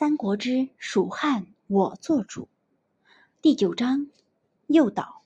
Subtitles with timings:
[0.00, 2.48] 三国之蜀汉我做主
[3.42, 4.06] 第九章
[4.66, 5.20] 诱导。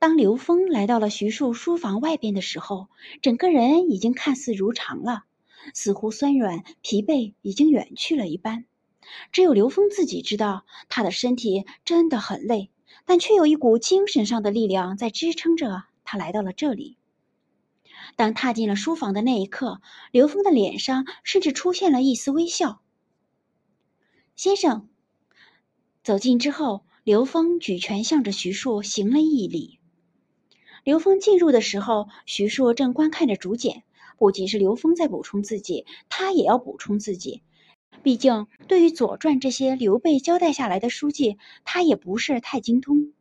[0.00, 2.88] 当刘峰来到了徐庶书房外边的时候，
[3.22, 5.22] 整个人已经看似如常了，
[5.72, 8.64] 似乎酸软疲惫已经远去了一般。
[9.30, 12.72] 只有刘峰自己知道，他的身体真的很累，
[13.04, 16.97] 但却有一股精神上的力量在支撑着他来到了这里。
[18.16, 19.80] 当踏进了书房的那一刻，
[20.10, 22.80] 刘峰的脸上甚至出现了一丝微笑。
[24.36, 24.88] 先生
[26.02, 29.78] 走近之后，刘峰举拳向着徐庶行了一礼。
[30.84, 33.84] 刘峰进入的时候，徐庶正观看着竹简。
[34.16, 37.42] 不仅是刘峰在补充自己，他也要补充自己。
[38.02, 43.12] 毕竟，对于《左传》这些刘备交代下来的书记，他也不是太精通。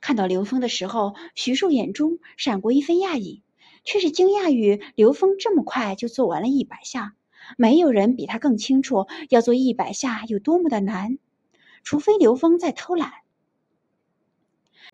[0.00, 3.42] 看到刘峰的时候，徐庶眼中闪过一分讶异。
[3.84, 7.14] 却是惊讶于刘峰这么快就做完了一百下，
[7.56, 11.18] 没有人比他更清楚要做一百下有多么的难，
[11.82, 13.12] 除非刘峰在偷懒。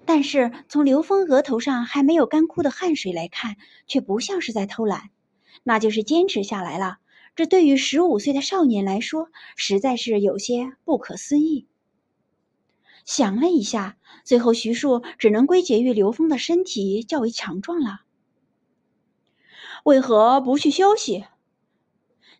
[0.04, 5.10] 但是从刘峰额头上还没有干枯的汗水来看，却不像是在偷懒，
[5.62, 6.98] 那就是坚持下来了。
[7.34, 11.66] 这对于十五岁的少年来说，实在是有些不可思议。
[13.04, 18.05] 想了一下，最后徐庶只能归结于刘峰的身体较为强壮了。
[19.86, 21.26] 为何不去休息？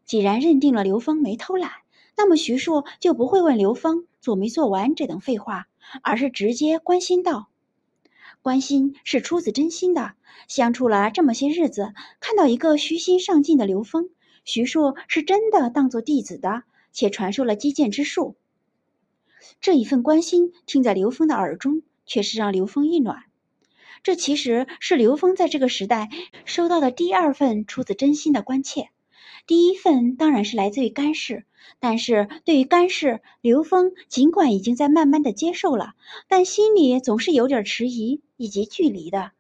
[0.05, 1.71] 既然认定了刘峰没偷懒，
[2.17, 5.69] 那么徐庶就不会问刘峰做没做完这等废话，
[6.03, 7.47] 而是直接关心道
[8.43, 10.15] ：“关心是出自真心的。
[10.49, 14.11] 相处了这么些日子，看到一个虚心上进的刘峰，
[14.45, 18.35] 徐庶是真的当做弟子的，且传授了击剑之术。
[19.61, 23.23] 这一份关心听在刘峰的耳中，却是让刘峰一暖。”
[24.03, 26.09] 这其实是刘峰在这个时代
[26.45, 28.89] 收到的第二份出自真心的关切，
[29.47, 31.45] 第一份当然是来自于干氏，
[31.81, 35.95] 但是对于干氏，刘峰尽管已经在慢慢的接受了，
[36.29, 39.33] 但心里总是有点迟疑以及距离的。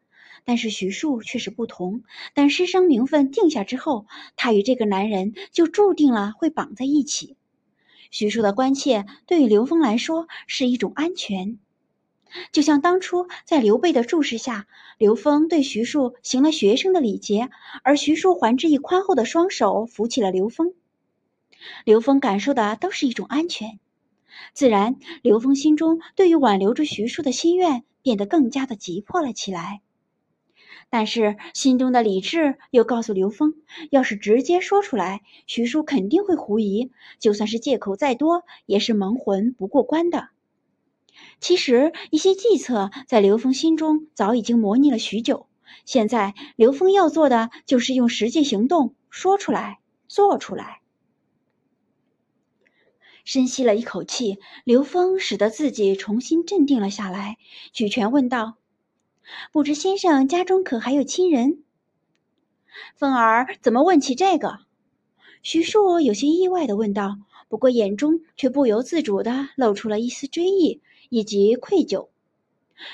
[0.45, 4.07] 但是徐庶却是不同，但师生名分定下之后，
[4.37, 7.37] 他与这个男人就注定了会绑在一起。
[8.13, 11.59] 徐庶的关切对于刘峰来说是一种安全。
[12.53, 14.67] 就像当初在刘备的注视下，
[14.99, 17.49] 刘峰对徐庶行了学生的礼节，
[17.83, 20.75] 而徐庶还之以宽厚的双手扶起了刘峰。
[21.85, 23.79] 刘峰感受的都是一种安全，
[24.53, 29.81] 自然，刘峰心中对于挽留住徐庶的心愿变得更加的急迫了起来。
[30.89, 33.55] 但是心中的理智又告诉刘峰，
[33.91, 40.29] 要是直接说出来，徐庶肯定会狐疑，就算是借口再多，也是蒙混不过关的。
[41.39, 45.47] 其实，一些计策在刘峰心中早已经模拟了许久。
[45.85, 50.81] 现在，刘峰要做的就是用实际行动说出来、做出来。
[53.25, 57.37] 深吸了一口气，刘峰使得自己重新镇定了下来，
[57.73, 58.55] 举拳问道
[59.53, 61.63] ：“不知先生家中可还有亲人？”
[62.97, 64.61] 凤儿怎么问起这个？
[65.43, 67.19] 徐庶有些意外的问道，
[67.49, 70.81] 不过眼中却不由自主的露出了一丝追忆。
[71.09, 72.09] 以及愧疚，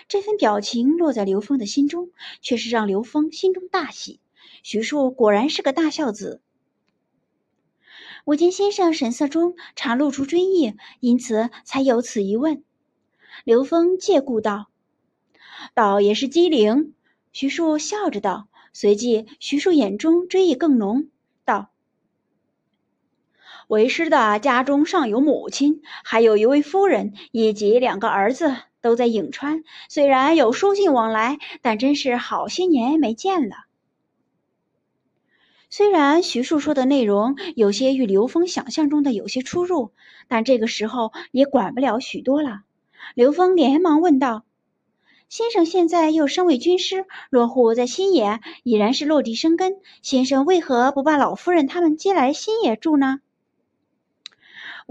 [0.09, 4.21] 这份表情落在刘峰的心中，却是让刘峰心中大喜。
[4.63, 6.41] 徐庶果然是个大孝子。
[8.25, 12.63] 我见先生神色中常露出追忆，因此才有此一问。
[13.45, 14.69] 刘峰借故道
[15.75, 16.95] ：“倒也是机灵。”
[17.33, 21.09] 徐庶笑着道，随即徐庶眼中追忆更浓，
[23.73, 29.65] 为师的家中尚有母亲，还有一位夫人，以及两个儿子，都在颍川。
[29.89, 33.57] 虽然有书信往来，但真是好些年没见了。
[35.71, 39.93] 虽然徐庶说的内容有些与刘峰想象中的有些出入，
[40.29, 42.65] 但这个时候也管不了许多了。
[43.15, 44.45] 刘峰连忙问道
[45.31, 49.77] ：“先生现在又身为军师，落户在新野，已然是落地生根。
[50.03, 53.21] 先生为何不把老夫人他们接来新野住呢？”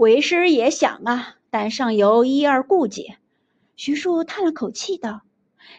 [0.02, 3.14] 为师也想啊，但尚有一二顾忌。
[3.76, 5.22] 徐庶叹了口气道：“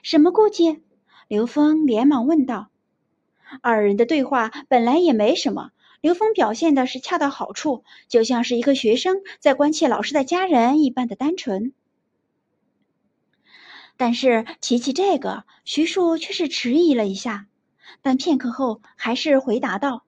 [0.02, 0.81] 什么顾忌？”
[1.28, 2.70] 刘峰连忙问道。
[3.62, 11.74] 二人的对话本来也没什么，刘峰表现的是恰到好处，就像是一个学生在关切老师的家人一般的单纯。
[13.98, 17.48] 但是提起这个，徐庶却是迟疑了一下，
[18.02, 20.06] 但片刻后还是回答道。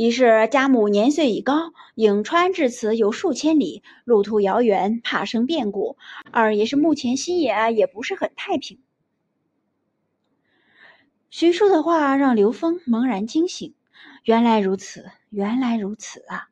[0.00, 5.98] 一是家母年岁已高，颍川至此有数千里，路途遥远，怕生变故；
[6.30, 8.78] 二也是目前新野也不是很太平。
[11.28, 13.74] 徐庶的话让刘峰猛然惊醒，
[14.24, 16.48] 原来如此，原来如此啊！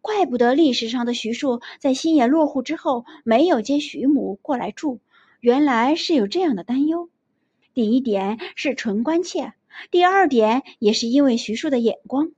[0.00, 5.00] 怪不得历史上的徐庶在新野落户之后没有接徐母过来住，
[5.40, 7.10] 原来是有这样的担忧。
[7.74, 9.52] 第一点是纯关切，
[9.90, 12.30] 第二点也是因为徐庶的眼光，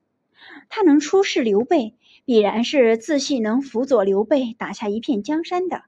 [0.69, 1.95] 他能出仕刘备，
[2.25, 5.83] 必然是自信能辅佐刘备打下一片江山的。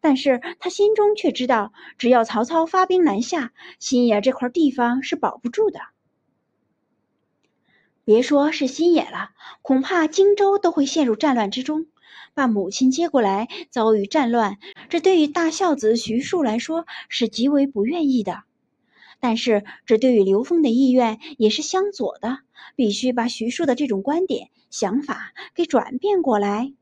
[0.00, 5.80] 但是他心中却知道，只要曹操发兵南下，新野这块地方是保不住的。
[8.04, 9.30] 别说是新野了，
[9.62, 11.86] 恐怕荆州都会陷入战乱之中。
[12.34, 14.58] 把母亲接过来遭遇战乱，
[14.88, 18.42] 这对于大孝子徐庶来说是极为不愿意的。
[19.22, 22.40] 但是这对于刘峰的意愿也是相左的，
[22.74, 26.74] 必须把徐庶的这种观点想法给转变过来。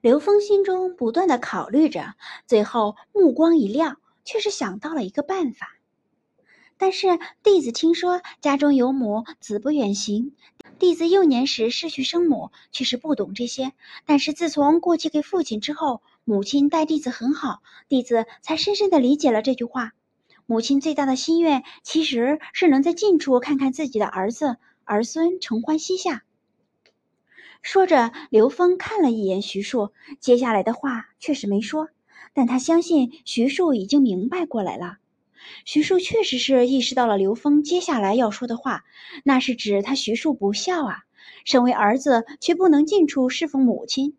[0.00, 5.78] 刘峰心中不断的考虑着，最后目光一亮，却是想到了一个办法。
[6.76, 10.34] 但是弟子听说家中有母，子不远行。
[10.80, 13.72] 弟子幼年时失去生母，却是不懂这些。
[14.06, 19.92] 但是自从过继给父亲之后，母亲待弟子很好，弟子才深深的理解了这句话。
[20.44, 26.24] 母亲最大的心愿，其实是能在近处看看自己的儿子儿孙承欢膝下。
[27.62, 29.90] 说着，刘峰看了一眼徐庶，
[30.20, 31.88] 接下来的话确实没说，
[32.34, 34.98] 但他相信徐庶已经明白过来了。
[35.64, 38.84] 徐庶确实是意识到了刘峰接下来要说的话，
[39.24, 41.04] 那是指他徐庶不孝啊，
[41.46, 44.18] 身为儿子却不能近处侍奉母亲。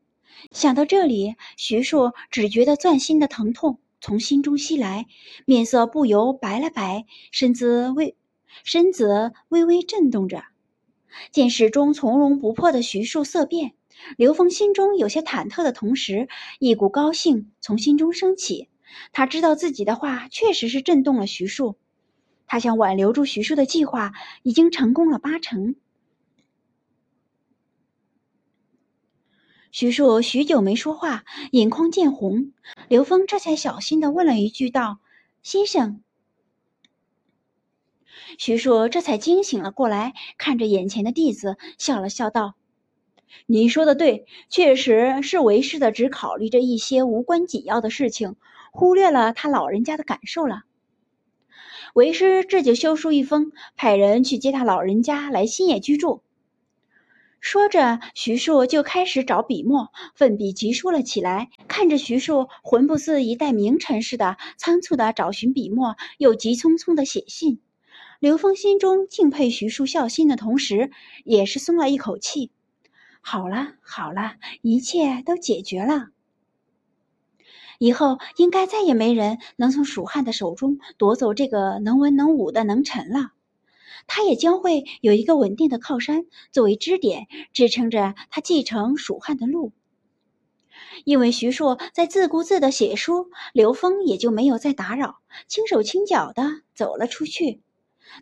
[0.52, 5.06] 想到这里，徐庶只觉得钻心的疼痛从心中袭来，
[5.46, 8.16] 面色不由白了白，身子微
[8.64, 10.44] 身子微微震动着。
[11.32, 13.74] 见始终从容不迫的徐庶色变，
[14.16, 16.28] 刘峰心中有些忐忑的同时，
[16.60, 18.70] 一股高兴从心中升起。
[19.12, 21.76] 他知道自己的话确实是震动了徐庶，
[22.48, 24.14] 他想挽留住徐庶的计划
[24.44, 25.76] 已经成功了八成。
[29.72, 32.54] 徐庶许久没说话，眼眶渐红，
[32.88, 35.00] 刘峰这才小心的问了一句道
[35.44, 36.02] ：“先生。”
[38.40, 42.56] 徐庶这才惊醒了过来，看着眼前的弟子，笑了笑道
[43.46, 48.36] ：“你说的对，确实是为师的只考虑着一些无关紧要的事情。”
[48.72, 50.62] 忽略了他老人家的感受了。
[51.96, 56.22] 为师这就修书一封，派人去接他老人家来新野居住。
[57.42, 61.50] 说着，徐庶就开始找笔墨，奋笔疾书了起来。
[61.68, 67.62] 看着徐庶魂不似一代名臣似的，仓促的找寻笔墨，又急匆匆的写信。
[68.20, 70.92] 刘峰心中敬佩徐庶孝心的同时，
[71.24, 72.52] 也是松了一口气。
[73.22, 76.08] 好了好了，一切都解决了。
[77.78, 83.32] 以后应该再也没人能从蜀汉的手中夺走这个能文能武的能臣了，
[84.08, 89.72] 他也将会有一个稳定的靠山作为支点，支撑着他继承蜀汉的路。
[91.06, 97.62] 因为徐庶在自顾自的写书，刘峰也就没有再打扰，轻手轻脚的走了出去。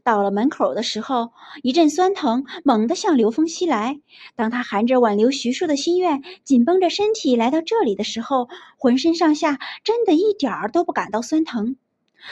[0.04, 1.32] 到了门口的时候，
[1.64, 4.02] 一阵酸疼猛地向刘峰袭来。
[4.36, 11.78] 当他含着挽留徐庶的心愿，紧绷着身体来到这里的时候，浑身上下真的一点儿都不感到酸疼，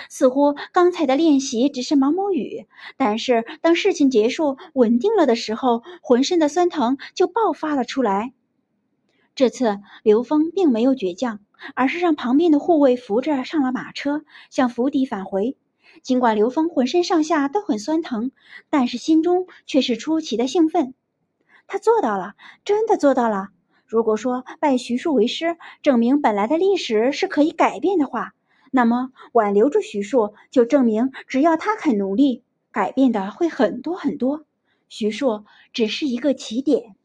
[0.09, 2.67] 似乎刚才的练习只是毛毛雨。
[2.97, 8.33] 但是当事情结束、稳定了的时候，浑身的酸疼就爆发了出来。
[9.35, 11.39] 这次刘峰并没有倔强，
[11.73, 15.57] 而是让旁边的护卫扶着上了马车，向府邸返回。
[16.03, 18.31] 尽管刘峰浑身上下都很酸疼，
[18.69, 20.93] 但是心中却是出奇的兴奋。
[21.67, 23.49] 他做到了，真的做到了。
[23.85, 28.34] 如果说拜徐庶为师，证明本来的历史是可以改变的话，
[28.75, 34.43] 那么挽留住徐硕，就证明只要他肯努力，改变的会很多很多。
[34.89, 36.97] 徐硕只是一个起点。